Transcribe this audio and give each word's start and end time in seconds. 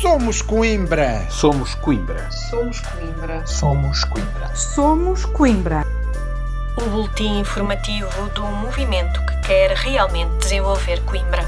Somos 0.00 0.40
Coimbra. 0.40 1.26
Somos 1.28 1.74
Coimbra. 1.74 2.30
Somos 2.30 2.80
Coimbra. 2.80 3.46
Somos 3.46 4.04
Coimbra. 4.04 4.56
Somos 4.56 5.24
Coimbra. 5.26 5.86
O 6.80 6.88
boletim 6.88 7.40
informativo 7.40 8.08
do 8.34 8.42
movimento 8.46 9.20
que 9.26 9.46
quer 9.46 9.72
realmente 9.72 10.38
desenvolver 10.38 11.04
Coimbra. 11.04 11.42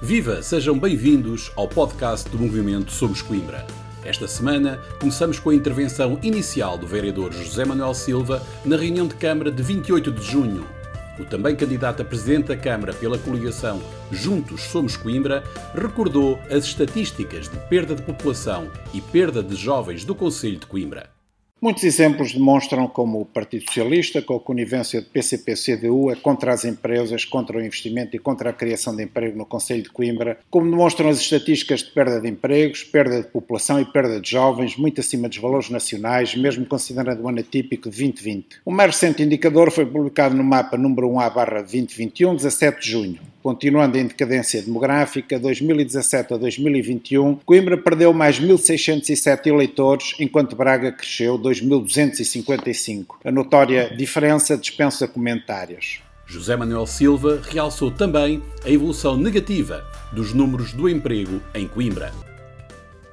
Viva! 0.00 0.40
Sejam 0.40 0.78
bem-vindos 0.78 1.50
ao 1.56 1.66
podcast 1.66 2.30
do 2.30 2.38
movimento 2.38 2.92
Somos 2.92 3.20
Coimbra. 3.20 3.66
Esta 4.04 4.28
semana 4.28 4.80
começamos 5.00 5.40
com 5.40 5.50
a 5.50 5.54
intervenção 5.56 6.16
inicial 6.22 6.78
do 6.78 6.86
vereador 6.86 7.32
José 7.32 7.64
Manuel 7.64 7.92
Silva 7.92 8.40
na 8.64 8.76
reunião 8.76 9.08
de 9.08 9.16
Câmara 9.16 9.50
de 9.50 9.64
28 9.64 10.12
de 10.12 10.22
junho. 10.22 10.75
O 11.18 11.24
também 11.24 11.56
candidato 11.56 12.02
a 12.02 12.04
presidente 12.04 12.48
da 12.48 12.56
Câmara 12.56 12.92
pela 12.92 13.18
coligação 13.18 13.82
Juntos 14.12 14.62
Somos 14.62 14.96
Coimbra 14.96 15.42
recordou 15.74 16.38
as 16.50 16.64
estatísticas 16.64 17.48
de 17.48 17.56
perda 17.68 17.94
de 17.94 18.02
população 18.02 18.70
e 18.92 19.00
perda 19.00 19.42
de 19.42 19.54
jovens 19.54 20.04
do 20.04 20.14
Conselho 20.14 20.58
de 20.58 20.66
Coimbra. 20.66 21.15
Muitos 21.58 21.84
exemplos 21.84 22.34
demonstram 22.34 22.86
como 22.86 23.18
o 23.18 23.24
Partido 23.24 23.64
Socialista, 23.64 24.20
com 24.20 24.36
a 24.36 24.40
conivência 24.40 25.00
de 25.00 25.08
PCP-CDU, 25.08 26.10
é 26.10 26.14
contra 26.14 26.52
as 26.52 26.66
empresas, 26.66 27.24
contra 27.24 27.56
o 27.56 27.64
investimento 27.64 28.14
e 28.14 28.18
contra 28.18 28.50
a 28.50 28.52
criação 28.52 28.94
de 28.94 29.02
emprego 29.02 29.38
no 29.38 29.46
Conselho 29.46 29.82
de 29.82 29.88
Coimbra, 29.88 30.38
como 30.50 30.70
demonstram 30.70 31.08
as 31.08 31.18
estatísticas 31.18 31.80
de 31.80 31.92
perda 31.92 32.20
de 32.20 32.28
empregos, 32.28 32.84
perda 32.84 33.22
de 33.22 33.28
população 33.28 33.80
e 33.80 33.86
perda 33.86 34.20
de 34.20 34.30
jovens, 34.30 34.76
muito 34.76 35.00
acima 35.00 35.30
dos 35.30 35.38
valores 35.38 35.70
nacionais, 35.70 36.36
mesmo 36.36 36.66
considerando 36.66 37.22
o 37.22 37.28
ano 37.28 37.40
atípico 37.40 37.88
de 37.88 37.96
2020. 37.96 38.60
O 38.62 38.70
mais 38.70 38.90
recente 38.90 39.22
indicador 39.22 39.70
foi 39.70 39.86
publicado 39.86 40.36
no 40.36 40.44
mapa 40.44 40.76
número 40.76 41.08
1A-2021, 41.08 42.36
17 42.36 42.80
de 42.82 42.90
junho. 42.90 43.18
Continuando 43.46 43.96
em 43.96 44.08
decadência 44.08 44.60
demográfica, 44.60 45.38
2017 45.38 46.34
a 46.34 46.36
2021, 46.36 47.36
Coimbra 47.44 47.78
perdeu 47.78 48.12
mais 48.12 48.40
1.607 48.40 49.46
eleitores, 49.46 50.16
enquanto 50.18 50.56
Braga 50.56 50.90
cresceu 50.90 51.38
2.255. 51.38 53.18
A 53.24 53.30
notória 53.30 53.94
diferença 53.96 54.56
dispensa 54.56 55.06
comentários. 55.06 56.00
José 56.26 56.56
Manuel 56.56 56.88
Silva 56.88 57.40
realçou 57.48 57.88
também 57.88 58.42
a 58.64 58.68
evolução 58.68 59.16
negativa 59.16 59.84
dos 60.10 60.34
números 60.34 60.72
do 60.72 60.88
emprego 60.88 61.40
em 61.54 61.68
Coimbra. 61.68 62.12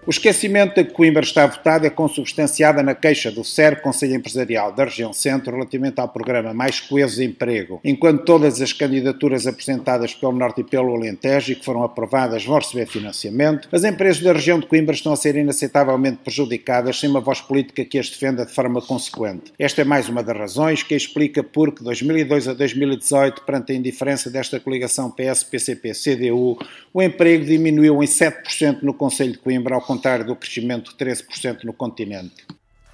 O 0.05 0.09
esquecimento 0.09 0.75
de 0.75 0.83
que 0.83 0.91
Coimbra 0.91 1.23
está 1.23 1.47
votado 1.47 1.87
é 1.87 1.89
consubstanciada 1.89 2.83
na 2.83 2.93
queixa 2.93 3.31
do 3.31 3.41
SER, 3.41 3.81
Conselho 3.81 4.15
Empresarial 4.15 4.73
da 4.73 4.83
Região 4.83 5.13
Centro, 5.13 5.53
relativamente 5.53 5.97
ao 5.97 6.09
programa 6.09 6.53
Mais 6.53 6.81
Coeso 6.81 7.15
de 7.15 7.23
Emprego, 7.23 7.79
enquanto 7.85 8.25
todas 8.25 8.61
as 8.61 8.73
candidaturas 8.73 9.47
apresentadas 9.47 10.13
pelo 10.13 10.33
Norte 10.33 10.59
e 10.59 10.63
pelo 10.65 10.93
Alentejo 10.93 11.53
e 11.53 11.55
que 11.55 11.63
foram 11.63 11.83
aprovadas 11.83 12.43
vão 12.43 12.57
receber 12.57 12.85
financiamento, 12.85 13.69
as 13.71 13.85
empresas 13.85 14.21
da 14.21 14.33
região 14.33 14.59
de 14.59 14.65
Coimbra 14.65 14.93
estão 14.93 15.13
a 15.13 15.15
ser 15.15 15.37
inaceitavelmente 15.37 16.17
prejudicadas 16.21 16.99
sem 16.99 17.09
uma 17.09 17.21
voz 17.21 17.39
política 17.39 17.85
que 17.85 17.97
as 17.97 18.09
defenda 18.09 18.45
de 18.45 18.51
forma 18.51 18.81
consequente. 18.81 19.53
Esta 19.57 19.83
é 19.83 19.85
mais 19.85 20.09
uma 20.09 20.21
das 20.21 20.38
razões 20.38 20.83
que 20.83 20.95
explica 20.95 21.41
por 21.41 21.71
que 21.71 21.81
2002 21.81 22.49
a 22.49 22.53
2018, 22.53 23.43
perante 23.43 23.71
a 23.71 23.75
indiferença 23.75 24.29
desta 24.29 24.59
coligação 24.59 25.09
PS-PCP-CDU, 25.09 26.57
o 26.93 27.01
emprego 27.01 27.45
diminuiu 27.45 28.03
em 28.03 28.05
7% 28.05 28.81
no 28.81 28.93
Conselho 28.93 29.31
de 29.31 29.38
Coimbra, 29.38 29.75
ao 29.75 29.92
contrário 29.94 30.25
do 30.25 30.36
crescimento 30.36 30.91
de 30.91 30.97
13% 30.97 31.66
no 31.66 31.73
continente. 31.73 32.47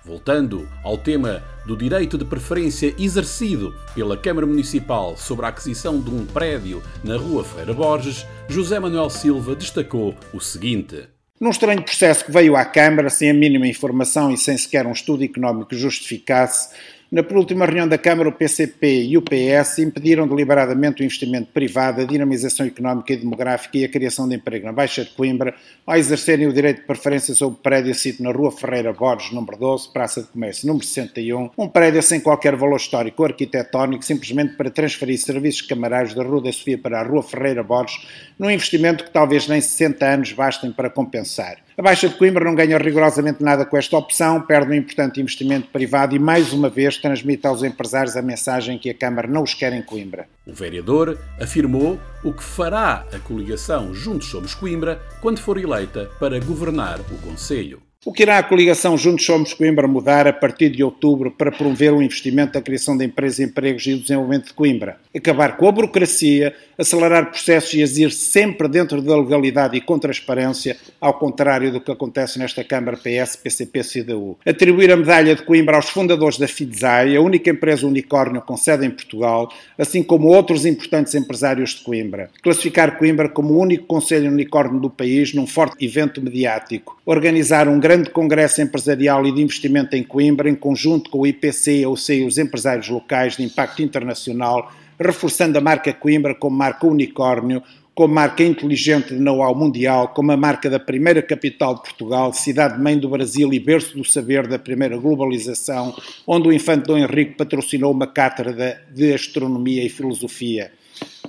Voltando 0.04 0.68
ao 0.84 0.98
tema 0.98 1.42
do 1.66 1.78
direito 1.78 2.18
de 2.18 2.26
preferência 2.26 2.94
exercido 2.98 3.74
pela 3.96 4.18
Câmara 4.18 4.46
Municipal 4.46 5.16
sobre 5.16 5.46
a 5.46 5.50
aquisição 5.50 6.02
de 6.02 6.10
um 6.10 6.26
prédio 6.26 6.84
na 7.02 7.16
Rua 7.16 7.46
Ferreira 7.46 7.74
Borges, 7.74 8.26
José 8.50 8.80
Manuel 8.80 9.10
Silva 9.10 9.56
destacou 9.56 10.14
o 10.34 10.42
seguinte. 10.42 11.08
Num 11.40 11.52
estranho 11.52 11.82
processo 11.84 12.26
que 12.26 12.34
veio 12.34 12.58
à 12.58 12.66
Câmara 12.66 13.10
sem 13.10 13.30
a 13.30 13.34
mínima 13.34 13.68
informação 13.68 14.30
e 14.30 14.38
sem 14.38 14.58
sequer 14.58 14.86
um 14.86 14.92
estudo 14.92 15.24
económico 15.24 15.70
que 15.70 15.78
justificasse, 15.78 16.76
na 17.12 17.24
penúltima 17.24 17.66
reunião 17.66 17.88
da 17.88 17.98
Câmara, 17.98 18.30
o 18.30 18.32
PCP 18.32 19.06
e 19.06 19.18
o 19.18 19.22
PS 19.24 19.80
impediram 19.80 20.28
deliberadamente 20.28 21.02
o 21.02 21.04
investimento 21.04 21.50
privado, 21.52 22.02
a 22.02 22.06
dinamização 22.06 22.68
económica 22.68 23.12
e 23.12 23.18
demográfica 23.18 23.80
e 23.80 23.84
a 23.84 23.90
criação 23.90 24.30
de 24.30 24.36
emprego 24.36 24.68
na 24.68 24.72
Baixa 24.72 25.04
de 25.04 25.10
Coimbra, 25.10 25.56
ao 25.88 25.98
exercerem 25.98 26.46
o 26.46 26.54
direito 26.54 26.82
de 26.82 26.86
preferência 26.86 27.34
sobre 27.34 27.58
o 27.58 27.62
prédio 27.64 27.96
sítio 27.96 28.24
na 28.24 28.32
Rua 28.32 28.52
Ferreira 28.52 28.94
Borges, 28.94 29.32
número 29.32 29.58
12, 29.58 29.92
Praça 29.92 30.22
de 30.22 30.28
Comércio, 30.28 30.68
número 30.68 30.86
61, 30.86 31.50
um. 31.58 31.68
Prédio 31.68 32.04
sem 32.04 32.20
qualquer 32.20 32.56
valor 32.56 32.78
histórico 32.78 33.24
ou 33.24 33.28
arquitetónico, 33.28 34.06
simplesmente 34.06 34.56
para 34.56 34.70
transferir 34.70 35.18
serviços 35.18 35.64
camarários 35.64 36.14
da 36.14 36.22
Rua 36.22 36.44
da 36.44 36.52
Sofia 36.52 36.78
para 36.78 37.00
a 37.00 37.04
Rua 37.04 37.24
Ferreira 37.24 37.64
Borges, 37.64 38.06
num 38.40 38.50
investimento 38.50 39.04
que 39.04 39.12
talvez 39.12 39.48
nem 39.48 39.60
60 39.60 40.06
anos 40.06 40.32
bastem 40.32 40.72
para 40.72 40.90
compensar. 40.90 41.58
A 41.78 41.82
Baixa 41.82 42.08
de 42.08 42.16
Coimbra 42.16 42.46
não 42.46 42.56
ganha 42.56 42.78
rigorosamente 42.78 43.44
nada 43.44 43.66
com 43.66 43.78
esta 43.78 43.98
opção, 43.98 44.42
perde 44.42 44.72
um 44.72 44.76
importante 44.76 45.20
investimento 45.20 45.68
privado 45.68 46.16
e, 46.16 46.20
mais 46.20 46.54
uma 46.54 46.70
vez, 46.70 46.98
transmite 46.98 47.46
aos 47.46 47.64
empresários 47.64 48.16
a 48.16 48.22
mensagem 48.22 48.80
que 48.80 48.90
a 48.90 48.94
Câmara 48.94 49.28
não 49.28 49.44
os 49.44 49.54
quer 49.54 49.74
em 49.74 49.82
Coimbra. 49.82 50.28
O 50.46 50.54
vereador 50.54 51.20
afirmou 51.40 52.00
o 52.24 52.34
que 52.34 52.44
fará 52.44 53.06
a 53.14 53.20
coligação 53.20 53.94
Juntos 53.94 54.30
Somos 54.30 54.54
Coimbra 54.54 55.02
quando 55.22 55.40
for 55.40 55.58
eleita 55.58 56.10
para 56.20 56.40
governar 56.40 57.00
o 57.00 57.18
Conselho. 57.22 57.89
O 58.06 58.14
que 58.14 58.24
irá 58.24 58.38
a 58.38 58.44
coligação 58.44 58.98
Juntos 58.98 59.26
Somos 59.26 59.54
Coimbra 59.54 59.86
mudar 59.86 60.26
a 60.26 60.32
partir 60.32 60.70
de 60.70 60.82
outubro 60.82 61.32
para 61.32 61.52
promover 61.52 61.92
o 61.92 62.02
investimento, 62.02 62.58
a 62.58 62.62
criação 62.62 62.98
de 62.98 63.04
empresas, 63.04 63.42
empregos 63.42 63.86
e 63.88 63.94
o 63.94 64.00
desenvolvimento 64.00 64.46
de 64.46 64.54
Coimbra? 64.54 65.02
Acabar 65.14 65.58
com 65.58 65.68
a 65.68 65.72
burocracia, 65.74 66.56
acelerar 66.78 67.30
processos 67.30 67.74
e 67.74 67.84
agir 67.84 68.10
sempre 68.14 68.70
dentro 68.70 69.02
da 69.02 69.18
legalidade 69.18 69.76
e 69.76 69.82
com 69.82 70.00
transparência, 70.00 70.78
ao 71.02 71.16
contrário 71.16 71.74
do 71.74 71.82
que 71.82 71.92
acontece 71.92 72.40
nesta 72.40 72.64
Câmara 72.64 72.96
PS, 72.96 73.36
PCP, 73.36 73.82
CDU. 73.84 74.38
Atribuir 74.46 74.94
a 74.94 74.96
medalha 74.96 75.36
de 75.36 75.44
Coimbra 75.44 75.76
aos 75.76 75.90
fundadores 75.90 76.38
da 76.38 76.48
FIDZAI, 76.48 77.18
a 77.18 77.22
única 77.22 77.50
empresa 77.50 77.86
unicórnio 77.86 78.42
com 78.42 78.56
sede 78.56 78.86
em 78.86 78.92
Portugal, 78.92 79.52
assim 79.78 80.02
como 80.02 80.30
outros 80.30 80.66
importantes 80.66 81.16
empresários 81.16 81.72
de 81.72 81.84
Coimbra. 81.84 82.30
Classificar 82.42 82.98
Coimbra 82.98 83.28
como 83.28 83.56
o 83.56 83.60
único 83.60 83.86
conselho 83.88 84.32
unicórnio 84.32 84.80
do 84.80 84.90
país 84.90 85.34
num 85.34 85.46
forte 85.46 85.86
evento 85.86 86.22
mediático. 86.22 86.98
Organizar 87.06 87.68
um 87.68 87.78
grande 87.78 87.89
congresso 88.12 88.62
empresarial 88.62 89.26
e 89.26 89.32
de 89.32 89.42
investimento 89.42 89.96
em 89.96 90.04
Coimbra, 90.04 90.50
em 90.50 90.56
conjunto 90.56 91.10
com 91.10 91.20
o 91.20 91.28
IPC, 91.28 91.86
ou 91.86 91.98
seja, 91.98 92.26
os 92.26 92.38
empresários 92.38 92.90
locais 92.90 93.38
de 93.38 93.44
impacto 93.44 93.82
internacional, 93.82 94.72
reforçando 95.00 95.58
a 95.58 95.62
marca 95.62 95.94
Coimbra 95.94 96.36
como 96.36 96.56
marca 96.56 96.86
unicórnio, 96.86 97.64
como 97.96 98.14
marca 98.14 98.44
inteligente 98.44 99.14
de 99.14 99.20
know-how 99.20 99.54
mundial, 99.54 100.10
como 100.10 100.32
a 100.32 100.38
marca 100.38 100.70
da 100.70 100.80
primeira 100.80 101.22
capital 101.22 101.76
de 101.76 101.82
Portugal, 101.82 102.32
cidade-mãe 102.32 102.98
do 102.98 103.10
Brasil 103.10 103.52
e 103.52 103.60
berço 103.60 103.98
do 103.98 104.06
saber 104.06 104.48
da 104.48 104.58
primeira 104.58 104.98
globalização, 104.98 105.94
onde 106.26 106.48
o 106.48 106.54
infante 106.54 106.88
Dom 106.88 106.98
Henrique 106.98 107.36
patrocinou 107.36 107.92
uma 107.92 108.08
cátedra 108.08 108.82
de 108.94 109.14
astronomia 109.14 109.84
e 109.84 109.90
filosofia 109.90 110.72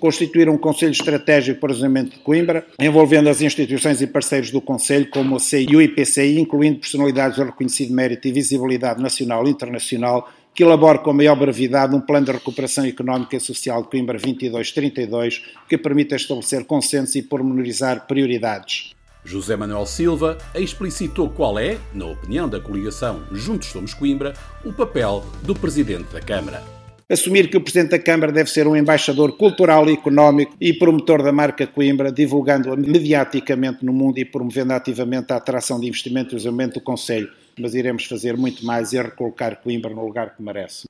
constituir 0.00 0.48
um 0.48 0.58
Conselho 0.58 0.92
Estratégico 0.92 1.60
para 1.60 1.70
o 1.70 1.74
Desenvolvimento 1.74 2.14
de 2.14 2.18
Coimbra, 2.20 2.66
envolvendo 2.80 3.28
as 3.28 3.40
instituições 3.40 4.00
e 4.00 4.06
parceiros 4.06 4.50
do 4.50 4.60
Conselho, 4.60 5.08
como 5.10 5.36
o 5.36 5.38
CEI 5.38 5.66
e 5.68 6.40
incluindo 6.40 6.80
personalidades 6.80 7.36
de 7.36 7.44
reconhecido 7.44 7.94
mérito 7.94 8.26
e 8.26 8.32
visibilidade 8.32 9.00
nacional 9.00 9.46
e 9.46 9.50
internacional, 9.50 10.28
que 10.52 10.64
elabore 10.64 10.98
com 10.98 11.10
a 11.10 11.14
maior 11.14 11.36
brevidade 11.36 11.94
um 11.94 12.00
plano 12.00 12.26
de 12.26 12.32
recuperação 12.32 12.84
económica 12.84 13.36
e 13.36 13.40
social 13.40 13.82
de 13.82 13.88
Coimbra 13.88 14.18
2232, 14.18 15.42
que 15.68 15.78
permita 15.78 16.16
estabelecer 16.16 16.64
consenso 16.64 17.16
e 17.18 17.22
pormenorizar 17.22 18.06
prioridades. 18.06 18.92
José 19.24 19.54
Manuel 19.54 19.84
Silva 19.84 20.38
explicitou 20.54 21.28
qual 21.28 21.58
é, 21.58 21.78
na 21.92 22.06
opinião 22.06 22.48
da 22.48 22.58
coligação 22.58 23.22
Juntos 23.30 23.68
Somos 23.68 23.92
Coimbra, 23.92 24.32
o 24.64 24.72
papel 24.72 25.24
do 25.42 25.54
Presidente 25.54 26.12
da 26.12 26.20
Câmara 26.20 26.79
assumir 27.10 27.50
que 27.50 27.56
o 27.56 27.60
Presidente 27.60 27.90
da 27.90 27.98
Câmara 27.98 28.30
deve 28.30 28.48
ser 28.48 28.68
um 28.68 28.76
embaixador 28.76 29.36
cultural 29.36 29.88
e 29.90 29.94
económico 29.94 30.54
e 30.60 30.72
promotor 30.72 31.22
da 31.24 31.32
marca 31.32 31.66
Coimbra, 31.66 32.12
divulgando-a 32.12 32.76
mediaticamente 32.76 33.84
no 33.84 33.92
mundo 33.92 34.18
e 34.18 34.24
promovendo 34.24 34.72
ativamente 34.72 35.32
a 35.32 35.36
atração 35.36 35.80
de 35.80 35.88
investimento 35.88 36.30
e 36.30 36.34
o 36.34 36.36
desenvolvimento 36.36 36.74
do 36.74 36.80
Conselho. 36.80 37.28
Mas 37.58 37.74
iremos 37.74 38.04
fazer 38.04 38.36
muito 38.36 38.64
mais 38.64 38.92
e 38.92 39.02
recolocar 39.02 39.60
Coimbra 39.60 39.92
no 39.92 40.06
lugar 40.06 40.36
que 40.36 40.42
merece. 40.42 40.88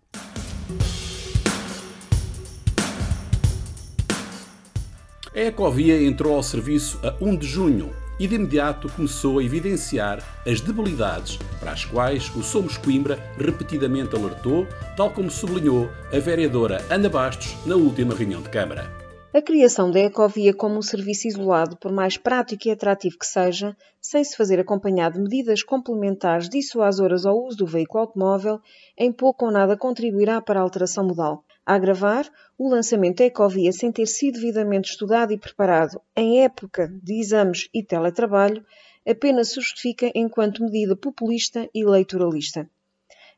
A 5.35 5.41
Ecovia 5.41 6.03
entrou 6.03 6.35
ao 6.35 6.43
serviço 6.43 7.01
a 7.03 7.17
1 7.25 7.37
de 7.37 7.47
junho 7.47 7.91
e 8.21 8.29
de 8.29 8.35
imediato 8.35 8.89
começou 8.93 9.39
a 9.39 9.43
evidenciar 9.43 10.23
as 10.47 10.61
debilidades 10.61 11.39
para 11.59 11.73
as 11.73 11.87
quais 11.87 12.31
o 12.37 12.43
Somos 12.43 12.77
Coimbra 12.77 13.19
repetidamente 13.39 14.15
alertou, 14.15 14.67
tal 14.95 15.11
como 15.11 15.31
sublinhou 15.31 15.89
a 16.13 16.19
vereadora 16.19 16.85
Ana 16.91 17.09
Bastos 17.09 17.57
na 17.67 17.77
última 17.77 18.15
reunião 18.15 18.43
de 18.43 18.51
Câmara. 18.51 19.01
A 19.33 19.41
criação 19.41 19.91
da 19.91 20.01
Ecovia 20.01 20.53
como 20.53 20.77
um 20.77 20.83
serviço 20.83 21.29
isolado, 21.29 21.77
por 21.77 21.93
mais 21.93 22.17
prático 22.17 22.67
e 22.67 22.71
atrativo 22.73 23.17
que 23.17 23.25
seja, 23.25 23.77
sem 24.01 24.25
se 24.25 24.37
fazer 24.37 24.59
acompanhar 24.59 25.13
de 25.13 25.21
medidas 25.21 25.63
complementares 25.63 26.49
dissuasoras 26.49 27.25
ao 27.25 27.39
uso 27.39 27.59
do 27.59 27.67
veículo 27.67 28.01
automóvel, 28.01 28.59
em 28.99 29.13
pouco 29.13 29.47
ou 29.47 29.53
nada 29.53 29.77
contribuirá 29.77 30.43
para 30.43 30.59
a 30.59 30.63
alteração 30.63 31.07
modal. 31.07 31.45
A 31.71 31.75
agravar, 31.75 32.29
o 32.59 32.69
lançamento 32.69 33.19
da 33.19 33.27
Ecovia 33.27 33.71
sem 33.71 33.93
ter 33.93 34.07
sido 34.07 34.41
devidamente 34.41 34.91
estudado 34.91 35.33
e 35.33 35.39
preparado 35.39 36.03
em 36.17 36.43
época 36.43 36.89
de 37.01 37.21
exames 37.21 37.69
e 37.73 37.81
teletrabalho 37.81 38.67
apenas 39.07 39.51
se 39.51 39.61
justifica 39.61 40.11
enquanto 40.13 40.65
medida 40.65 40.97
populista 40.97 41.71
e 41.73 41.83
eleitoralista. 41.83 42.69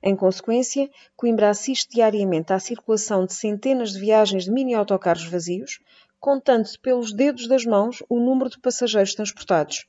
Em 0.02 0.16
consequência, 0.16 0.88
Coimbra 1.14 1.50
assiste 1.50 1.90
diariamente 1.90 2.54
à 2.54 2.58
circulação 2.58 3.26
de 3.26 3.34
centenas 3.34 3.92
de 3.92 4.00
viagens 4.00 4.46
de 4.46 4.50
mini-autocarros 4.50 5.26
vazios, 5.26 5.78
contando-se 6.18 6.78
pelos 6.78 7.12
dedos 7.12 7.46
das 7.46 7.66
mãos 7.66 8.02
o 8.08 8.18
número 8.18 8.48
de 8.48 8.58
passageiros 8.58 9.14
transportados. 9.14 9.84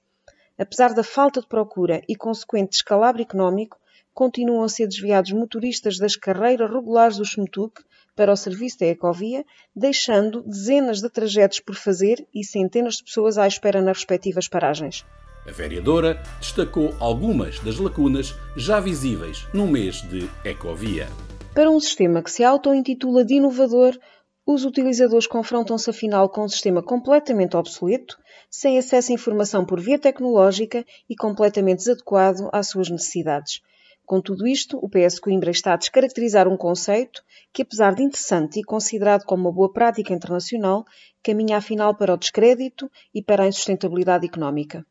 Apesar 0.59 0.93
da 0.93 1.01
falta 1.01 1.39
de 1.39 1.47
procura 1.47 2.01
e 2.09 2.13
consequente 2.13 2.71
descalabro 2.71 3.21
económico, 3.21 3.79
continuam 4.13 4.63
a 4.63 4.69
ser 4.69 4.85
desviados 4.85 5.31
motoristas 5.31 5.97
das 5.97 6.17
carreiras 6.17 6.69
regulares 6.69 7.15
do 7.15 7.23
Xmetuc 7.23 7.81
para 8.15 8.31
o 8.31 8.35
serviço 8.35 8.79
da 8.79 8.87
Ecovia, 8.87 9.45
deixando 9.75 10.41
dezenas 10.43 11.01
de 11.01 11.09
trajetos 11.09 11.59
por 11.59 11.75
fazer 11.75 12.25
e 12.33 12.43
centenas 12.43 12.95
de 12.95 13.03
pessoas 13.03 13.37
à 13.37 13.47
espera 13.47 13.81
nas 13.81 13.97
respectivas 13.97 14.47
paragens. 14.47 15.05
A 15.45 15.51
vereadora 15.51 16.21
destacou 16.39 16.95
algumas 16.99 17.59
das 17.59 17.77
lacunas 17.77 18.33
já 18.55 18.79
visíveis 18.79 19.45
no 19.53 19.67
mês 19.67 20.01
de 20.03 20.29
Ecovia. 20.45 21.07
Para 21.53 21.69
um 21.69 21.79
sistema 21.79 22.23
que 22.23 22.31
se 22.31 22.43
auto-intitula 22.43 23.25
de 23.25 23.35
inovador, 23.35 23.97
os 24.45 24.65
utilizadores 24.65 25.27
confrontam-se 25.27 25.89
afinal 25.89 26.29
com 26.29 26.43
um 26.43 26.49
sistema 26.49 26.81
completamente 26.81 27.55
obsoleto, 27.55 28.17
sem 28.49 28.77
acesso 28.77 29.11
à 29.11 29.15
informação 29.15 29.65
por 29.65 29.79
via 29.79 29.99
tecnológica 29.99 30.85
e 31.09 31.15
completamente 31.15 31.79
desadequado 31.79 32.49
às 32.51 32.69
suas 32.69 32.89
necessidades. 32.89 33.61
Com 34.05 34.19
tudo 34.19 34.45
isto, 34.45 34.77
o 34.81 34.89
PS 34.89 35.17
Coimbra 35.17 35.49
está 35.49 35.73
a 35.73 35.77
descaracterizar 35.77 36.47
um 36.47 36.57
conceito 36.57 37.23
que, 37.53 37.61
apesar 37.61 37.95
de 37.95 38.03
interessante 38.03 38.59
e 38.59 38.63
considerado 38.63 39.23
como 39.23 39.43
uma 39.43 39.51
boa 39.51 39.71
prática 39.71 40.13
internacional, 40.13 40.85
caminha 41.23 41.57
afinal 41.57 41.95
para 41.95 42.13
o 42.13 42.17
descrédito 42.17 42.91
e 43.13 43.23
para 43.23 43.43
a 43.43 43.47
insustentabilidade 43.47 44.25
económica. 44.25 44.85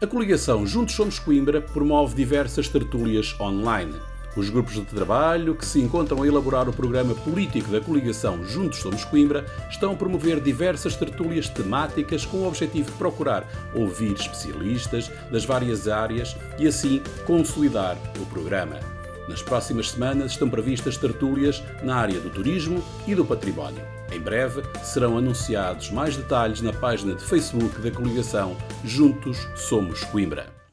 A 0.00 0.06
coligação 0.06 0.64
Juntos 0.66 0.94
Somos 0.94 1.18
Coimbra 1.18 1.60
promove 1.60 2.14
diversas 2.14 2.68
tertúlias 2.68 3.34
online. 3.40 4.13
Os 4.36 4.50
grupos 4.50 4.74
de 4.74 4.82
trabalho 4.82 5.54
que 5.54 5.64
se 5.64 5.80
encontram 5.80 6.22
a 6.22 6.26
elaborar 6.26 6.68
o 6.68 6.72
programa 6.72 7.14
político 7.14 7.70
da 7.70 7.80
coligação 7.80 8.44
Juntos 8.44 8.80
Somos 8.80 9.04
Coimbra 9.04 9.46
estão 9.70 9.92
a 9.92 9.96
promover 9.96 10.40
diversas 10.40 10.96
tertúlias 10.96 11.48
temáticas 11.48 12.26
com 12.26 12.38
o 12.38 12.48
objetivo 12.48 12.90
de 12.90 12.98
procurar 12.98 13.46
ouvir 13.72 14.12
especialistas 14.14 15.08
das 15.30 15.44
várias 15.44 15.86
áreas 15.86 16.36
e 16.58 16.66
assim 16.66 17.00
consolidar 17.24 17.96
o 18.20 18.26
programa. 18.26 18.80
Nas 19.28 19.40
próximas 19.40 19.92
semanas 19.92 20.32
estão 20.32 20.50
previstas 20.50 20.96
tertúlias 20.96 21.62
na 21.82 21.96
área 21.96 22.18
do 22.20 22.28
turismo 22.28 22.82
e 23.06 23.14
do 23.14 23.24
património. 23.24 23.82
Em 24.12 24.20
breve 24.20 24.62
serão 24.82 25.16
anunciados 25.16 25.90
mais 25.90 26.16
detalhes 26.16 26.60
na 26.60 26.72
página 26.72 27.14
de 27.14 27.24
Facebook 27.24 27.80
da 27.80 27.90
coligação 27.90 28.56
Juntos 28.84 29.48
Somos 29.54 30.02
Coimbra. 30.04 30.63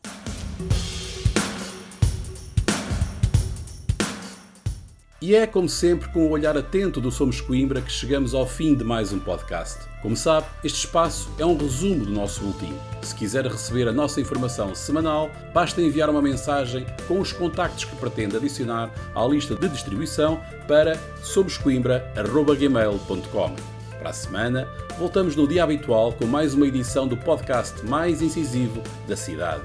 E 5.22 5.36
é, 5.36 5.46
como 5.46 5.70
sempre, 5.70 6.10
com 6.10 6.26
o 6.26 6.32
olhar 6.32 6.58
atento 6.58 7.00
do 7.00 7.12
Somos 7.12 7.40
Coimbra 7.40 7.80
que 7.80 7.92
chegamos 7.92 8.34
ao 8.34 8.48
fim 8.48 8.74
de 8.74 8.84
mais 8.84 9.14
um 9.14 9.20
podcast. 9.20 9.78
Como 10.02 10.18
sabe, 10.18 10.48
este 10.64 10.80
espaço 10.80 11.30
é 11.38 11.46
um 11.46 11.56
resumo 11.56 12.04
do 12.04 12.12
nosso 12.12 12.42
boletim. 12.42 12.74
Se 13.04 13.14
quiser 13.14 13.46
receber 13.46 13.88
a 13.88 13.92
nossa 13.92 14.20
informação 14.20 14.74
semanal, 14.74 15.30
basta 15.54 15.80
enviar 15.80 16.10
uma 16.10 16.24
mensagem 16.24 16.88
com 17.08 17.20
os 17.20 17.32
contactos 17.32 17.86
que 17.86 17.96
pretende 17.98 18.36
adicionar 18.36 18.90
à 19.14 19.24
lista 19.28 19.54
de 19.54 19.70
distribuição 19.70 20.42
para 20.68 21.00
somoscoimbra.gmail.com. 21.22 23.56
Para 24.00 24.10
a 24.10 24.14
semana, 24.14 24.68
voltamos 24.98 25.36
no 25.36 25.48
dia 25.48 25.64
habitual 25.64 26.14
com 26.14 26.26
mais 26.26 26.56
uma 26.56 26.66
edição 26.66 27.08
do 27.08 27.16
podcast 27.16 27.86
mais 27.86 28.24
incisivo 28.24 28.82
da 29.08 29.16
cidade. 29.16 29.62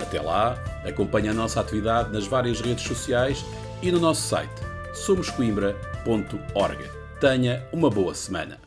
Até 0.00 0.18
lá, 0.18 0.58
acompanhe 0.82 1.28
a 1.28 1.34
nossa 1.34 1.60
atividade 1.60 2.10
nas 2.10 2.26
várias 2.26 2.62
redes 2.62 2.86
sociais 2.86 3.44
e 3.82 3.92
no 3.92 4.00
nosso 4.00 4.22
site 4.22 4.73
somoscoimbra.org. 4.94 6.90
Tenha 7.20 7.66
uma 7.72 7.90
boa 7.90 8.14
semana. 8.14 8.63